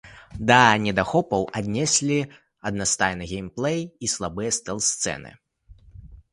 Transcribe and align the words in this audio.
Да 0.51 0.55
недахопаў 0.85 1.45
аднеслі 1.59 2.17
аднастайны 2.71 3.23
геймплэй 3.35 3.79
і 4.03 4.13
слабыя 4.17 4.49
стэлс-сцэны. 4.61 5.39